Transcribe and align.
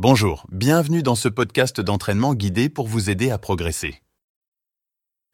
Bonjour, 0.00 0.46
bienvenue 0.52 1.02
dans 1.02 1.16
ce 1.16 1.26
podcast 1.26 1.80
d'entraînement 1.80 2.32
guidé 2.32 2.68
pour 2.68 2.86
vous 2.86 3.10
aider 3.10 3.32
à 3.32 3.38
progresser. 3.38 4.00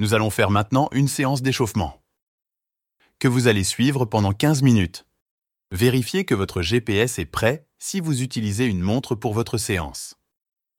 Nous 0.00 0.14
allons 0.14 0.30
faire 0.30 0.50
maintenant 0.50 0.88
une 0.90 1.06
séance 1.06 1.42
d'échauffement 1.42 2.02
que 3.20 3.28
vous 3.28 3.46
allez 3.46 3.62
suivre 3.62 4.04
pendant 4.04 4.32
15 4.32 4.62
minutes. 4.62 5.06
Vérifiez 5.70 6.24
que 6.24 6.34
votre 6.34 6.60
GPS 6.60 7.20
est 7.20 7.24
prêt 7.24 7.68
si 7.78 8.00
vous 8.00 8.20
utilisez 8.20 8.64
une 8.64 8.80
montre 8.80 9.14
pour 9.14 9.32
votre 9.32 9.58
séance. 9.58 10.16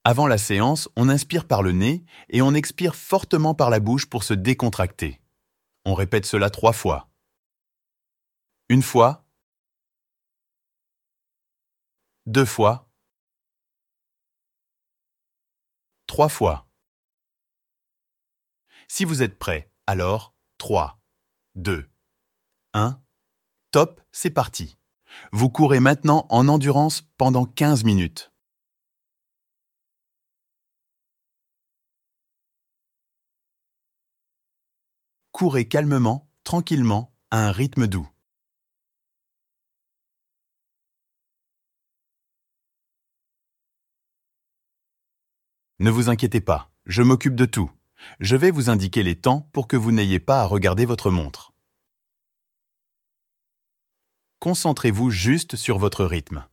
Avant 0.04 0.26
la 0.26 0.36
séance, 0.36 0.90
on 0.94 1.08
inspire 1.08 1.46
par 1.46 1.62
le 1.62 1.72
nez 1.72 2.04
et 2.28 2.42
on 2.42 2.52
expire 2.52 2.94
fortement 2.94 3.54
par 3.54 3.70
la 3.70 3.80
bouche 3.80 4.04
pour 4.04 4.24
se 4.24 4.34
décontracter. 4.34 5.22
On 5.86 5.94
répète 5.94 6.26
cela 6.26 6.50
trois 6.50 6.74
fois. 6.74 7.08
Une 8.68 8.82
fois, 8.82 9.24
deux 12.26 12.44
fois, 12.44 12.89
trois 16.10 16.28
fois. 16.28 16.66
Si 18.88 19.04
vous 19.04 19.22
êtes 19.22 19.38
prêt, 19.38 19.70
alors 19.86 20.34
3, 20.58 21.00
2, 21.54 21.88
1. 22.74 23.00
Top, 23.70 24.00
c'est 24.10 24.30
parti. 24.30 24.76
Vous 25.30 25.50
courez 25.50 25.78
maintenant 25.78 26.26
en 26.28 26.48
endurance 26.48 27.02
pendant 27.16 27.44
15 27.44 27.84
minutes. 27.84 28.32
Courez 35.30 35.68
calmement, 35.68 36.28
tranquillement, 36.42 37.14
à 37.30 37.46
un 37.46 37.52
rythme 37.52 37.86
doux. 37.86 38.10
Ne 45.80 45.90
vous 45.90 46.10
inquiétez 46.10 46.42
pas, 46.42 46.70
je 46.84 47.00
m'occupe 47.00 47.34
de 47.34 47.46
tout. 47.46 47.70
Je 48.20 48.36
vais 48.36 48.50
vous 48.50 48.68
indiquer 48.68 49.02
les 49.02 49.16
temps 49.16 49.48
pour 49.54 49.66
que 49.66 49.78
vous 49.78 49.92
n'ayez 49.92 50.20
pas 50.20 50.42
à 50.42 50.44
regarder 50.44 50.84
votre 50.84 51.10
montre. 51.10 51.54
Concentrez-vous 54.40 55.08
juste 55.08 55.56
sur 55.56 55.78
votre 55.78 56.04
rythme. 56.04 56.44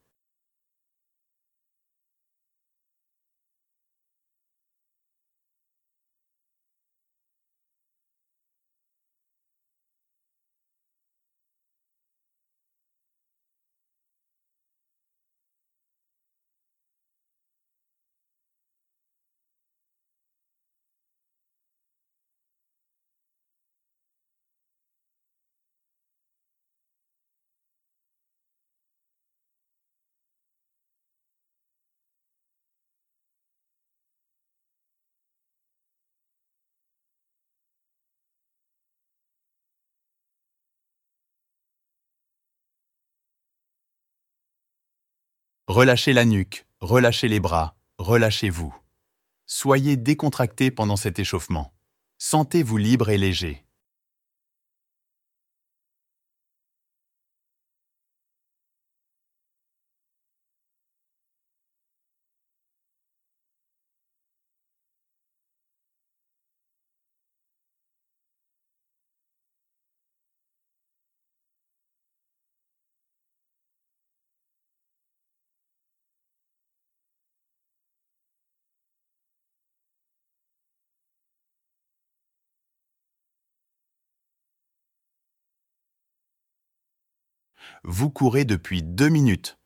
Relâchez 45.68 46.14
la 46.14 46.24
nuque, 46.24 46.66
relâchez 46.80 47.28
les 47.28 47.42
bras, 47.42 47.76
relâchez-vous. 47.98 48.74
Soyez 49.48 49.98
décontracté 49.98 50.72
pendant 50.72 50.96
cet 50.96 51.20
échauffement. 51.20 51.74
Sentez-vous 52.18 52.78
libre 52.78 53.10
et 53.10 53.18
léger. 53.18 53.67
Vous 87.84 88.10
courez 88.10 88.46
depuis 88.46 88.84
deux 88.84 89.10
minutes. 89.10 89.58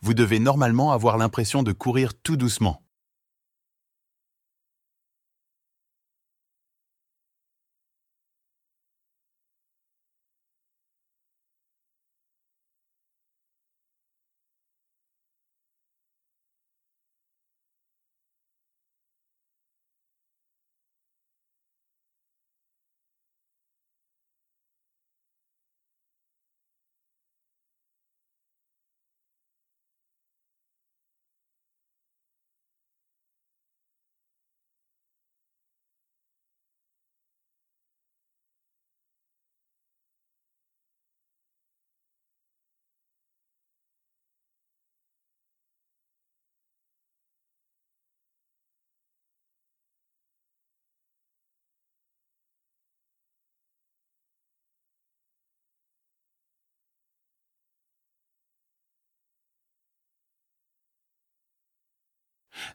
Vous 0.00 0.14
devez 0.14 0.38
normalement 0.38 0.92
avoir 0.92 1.16
l'impression 1.16 1.62
de 1.62 1.72
courir 1.72 2.14
tout 2.14 2.36
doucement. 2.36 2.83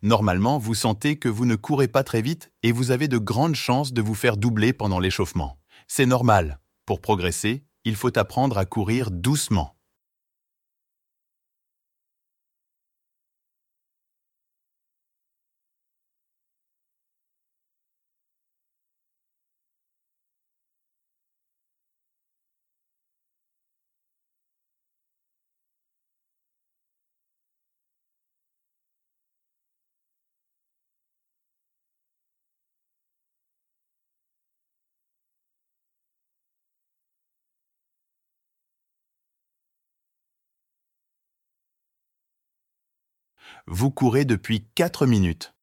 Normalement, 0.02 0.58
vous 0.58 0.76
sentez 0.76 1.18
que 1.18 1.30
vous 1.30 1.46
ne 1.46 1.56
courez 1.56 1.88
pas 1.88 2.04
très 2.04 2.22
vite 2.22 2.52
et 2.64 2.72
vous 2.72 2.92
avez 2.92 3.08
de 3.08 3.18
grandes 3.18 3.56
chances 3.56 3.94
de 3.94 4.02
vous 4.02 4.16
faire 4.16 4.38
doubler 4.38 4.74
pendant 4.74 5.00
l'échauffement. 5.00 5.58
C'est 5.88 6.06
normal. 6.06 6.60
Pour 6.86 7.02
progresser, 7.02 7.64
il 7.86 7.96
faut 7.96 8.18
apprendre 8.18 8.58
à 8.58 8.66
courir 8.66 9.12
doucement. 9.12 9.79
Vous 43.72 43.92
courez 43.92 44.26
depuis 44.26 44.66
4 44.74 45.06
minutes. 45.06 45.54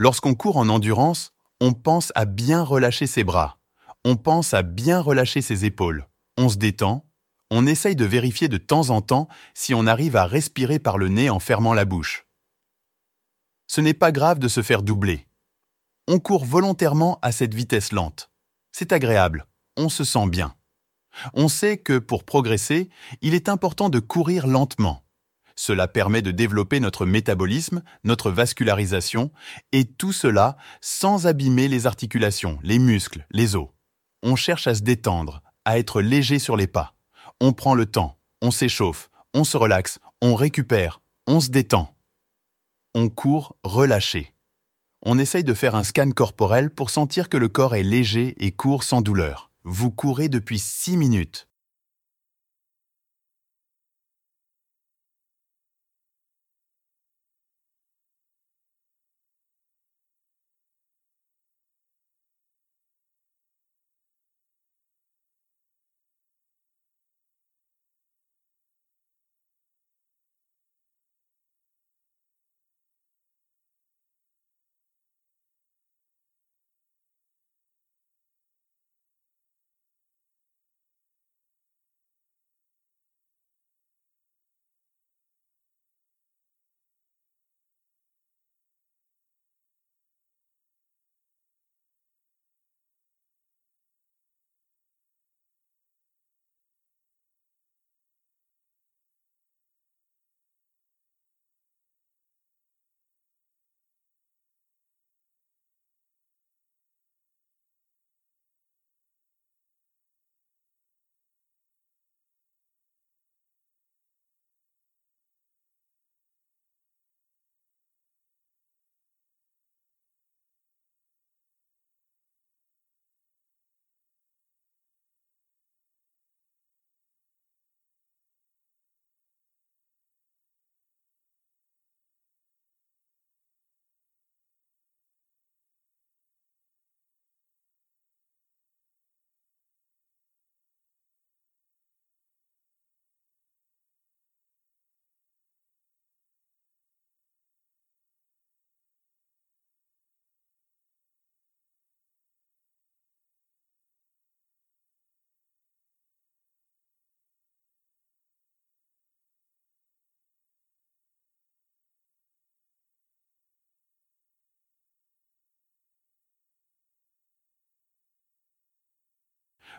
Lorsqu'on 0.00 0.34
court 0.34 0.56
en 0.56 0.70
endurance, 0.70 1.34
on 1.60 1.74
pense 1.74 2.10
à 2.14 2.24
bien 2.24 2.62
relâcher 2.62 3.06
ses 3.06 3.22
bras, 3.22 3.58
on 4.02 4.16
pense 4.16 4.54
à 4.54 4.62
bien 4.62 4.98
relâcher 4.98 5.42
ses 5.42 5.66
épaules, 5.66 6.08
on 6.38 6.48
se 6.48 6.56
détend, 6.56 7.04
on 7.50 7.66
essaye 7.66 7.96
de 7.96 8.06
vérifier 8.06 8.48
de 8.48 8.56
temps 8.56 8.88
en 8.88 9.02
temps 9.02 9.28
si 9.52 9.74
on 9.74 9.86
arrive 9.86 10.16
à 10.16 10.24
respirer 10.24 10.78
par 10.78 10.96
le 10.96 11.08
nez 11.08 11.28
en 11.28 11.38
fermant 11.38 11.74
la 11.74 11.84
bouche. 11.84 12.24
Ce 13.66 13.82
n'est 13.82 13.92
pas 13.92 14.10
grave 14.10 14.38
de 14.38 14.48
se 14.48 14.62
faire 14.62 14.82
doubler. 14.82 15.26
On 16.08 16.18
court 16.18 16.46
volontairement 16.46 17.18
à 17.20 17.30
cette 17.30 17.52
vitesse 17.52 17.92
lente. 17.92 18.30
C'est 18.72 18.92
agréable, 18.92 19.44
on 19.76 19.90
se 19.90 20.04
sent 20.04 20.28
bien. 20.28 20.54
On 21.34 21.48
sait 21.48 21.76
que 21.76 21.98
pour 21.98 22.24
progresser, 22.24 22.88
il 23.20 23.34
est 23.34 23.50
important 23.50 23.90
de 23.90 23.98
courir 23.98 24.46
lentement. 24.46 25.02
Cela 25.62 25.88
permet 25.88 26.22
de 26.22 26.30
développer 26.30 26.80
notre 26.80 27.04
métabolisme, 27.04 27.82
notre 28.02 28.30
vascularisation, 28.30 29.30
et 29.72 29.84
tout 29.84 30.14
cela 30.14 30.56
sans 30.80 31.26
abîmer 31.26 31.68
les 31.68 31.86
articulations, 31.86 32.58
les 32.62 32.78
muscles, 32.78 33.26
les 33.30 33.56
os. 33.56 33.68
On 34.22 34.36
cherche 34.36 34.66
à 34.68 34.74
se 34.74 34.80
détendre, 34.80 35.42
à 35.66 35.78
être 35.78 36.00
léger 36.00 36.38
sur 36.38 36.56
les 36.56 36.66
pas. 36.66 36.94
On 37.42 37.52
prend 37.52 37.74
le 37.74 37.84
temps, 37.84 38.16
on 38.40 38.50
s'échauffe, 38.50 39.10
on 39.34 39.44
se 39.44 39.58
relaxe, 39.58 39.98
on 40.22 40.34
récupère, 40.34 41.02
on 41.26 41.40
se 41.40 41.50
détend. 41.50 41.94
On 42.94 43.10
court 43.10 43.54
relâché. 43.62 44.32
On 45.02 45.18
essaye 45.18 45.44
de 45.44 45.52
faire 45.52 45.74
un 45.74 45.84
scan 45.84 46.10
corporel 46.12 46.70
pour 46.70 46.88
sentir 46.88 47.28
que 47.28 47.36
le 47.36 47.48
corps 47.48 47.74
est 47.74 47.82
léger 47.82 48.34
et 48.38 48.50
court 48.50 48.82
sans 48.82 49.02
douleur. 49.02 49.50
Vous 49.64 49.90
courez 49.90 50.30
depuis 50.30 50.58
6 50.58 50.96
minutes. 50.96 51.49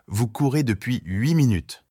Vous 0.08 0.28
courez 0.28 0.64
depuis 0.64 1.02
8 1.06 1.36
minutes. 1.36 1.84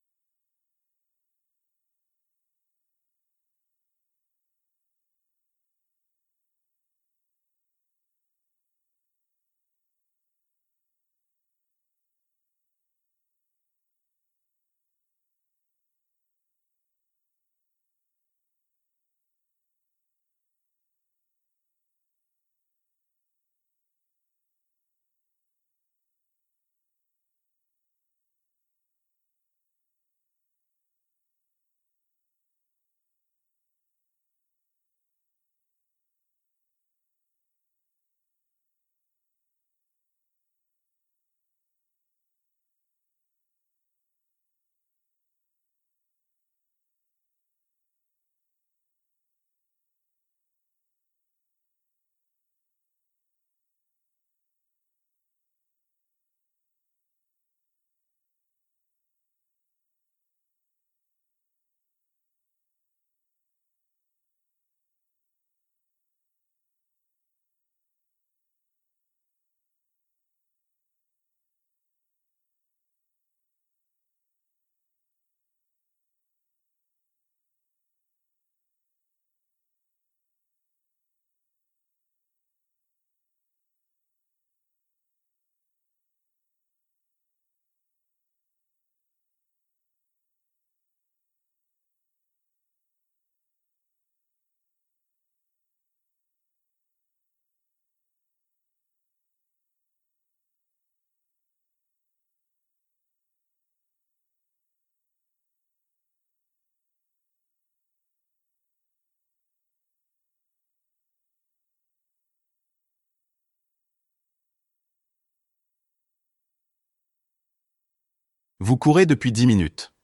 Vous 118.62 118.76
courez 118.76 119.06
depuis 119.06 119.32
10 119.32 119.46
minutes. 119.46 119.94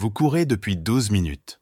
Vous 0.00 0.10
courez 0.10 0.46
depuis 0.46 0.78
12 0.78 1.10
minutes. 1.10 1.59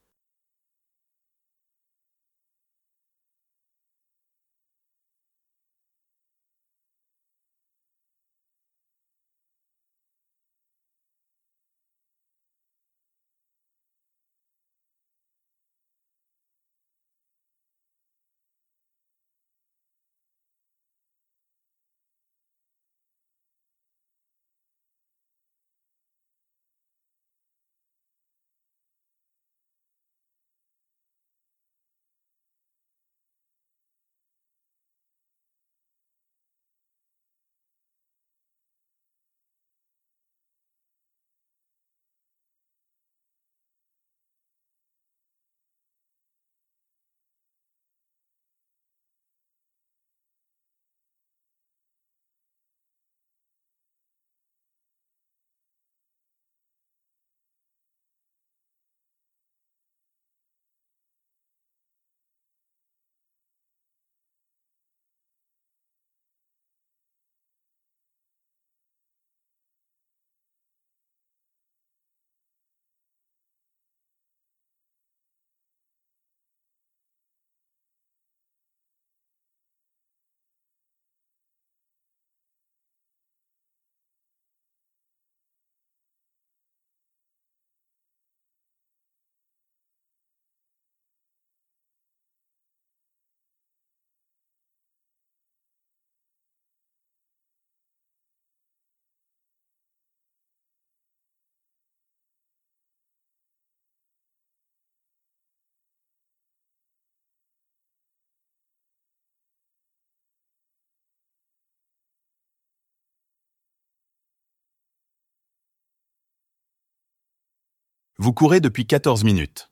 Vous 118.20 118.32
courez 118.32 118.58
depuis 118.58 118.84
14 118.84 119.22
minutes. 119.22 119.70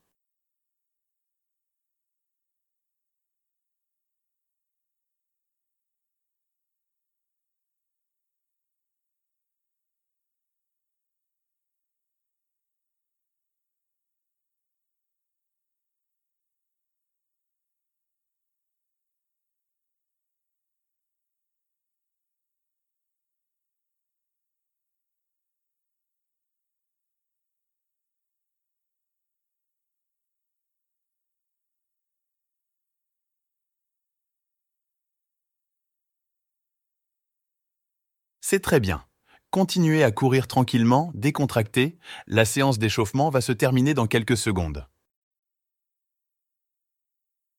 C'est 38.48 38.60
très 38.60 38.78
bien. 38.78 39.04
Continuez 39.50 40.04
à 40.04 40.12
courir 40.12 40.46
tranquillement, 40.46 41.10
décontracté. 41.14 41.98
La 42.28 42.44
séance 42.44 42.78
d'échauffement 42.78 43.28
va 43.28 43.40
se 43.40 43.50
terminer 43.50 43.92
dans 43.92 44.06
quelques 44.06 44.36
secondes. 44.36 44.86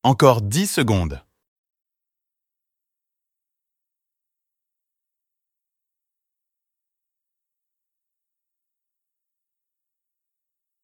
Encore 0.03 0.41
10 0.41 0.65
secondes. 0.65 1.21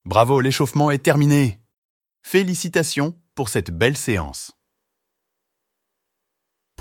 Bravo, 0.03 0.41
l'échauffement 0.41 0.91
est 0.91 0.97
terminé. 1.01 1.61
Félicitations 2.23 3.17
pour 3.35 3.47
cette 3.47 3.71
belle 3.71 3.95
séance. 3.95 4.51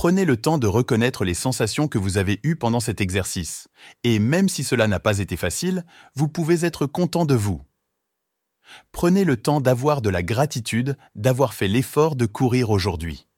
Prenez 0.03 0.25
le 0.25 0.37
temps 0.37 0.59
de 0.59 0.67
reconnaître 0.67 1.25
les 1.25 1.33
sensations 1.33 1.87
que 1.87 1.97
vous 1.97 2.17
avez 2.17 2.41
eues 2.43 2.57
pendant 2.57 2.81
cet 2.81 3.01
exercice. 3.01 3.69
Et 4.03 4.19
même 4.19 4.49
si 4.49 4.65
cela 4.65 4.89
n'a 4.89 4.99
pas 4.99 5.21
été 5.21 5.37
facile, 5.37 5.85
vous 6.17 6.27
pouvez 6.27 6.65
être 6.65 6.87
content 6.87 7.25
de 7.25 7.37
vous. 7.37 7.63
Prenez 8.91 9.23
le 9.23 9.37
temps 9.37 9.61
d'avoir 9.61 10.03
de 10.03 10.11
la 10.11 10.25
gratitude 10.25 10.97
d'avoir 11.15 11.55
fait 11.55 11.69
l'effort 11.69 12.17
de 12.17 12.27
courir 12.27 12.71
aujourd'hui. 12.71 13.29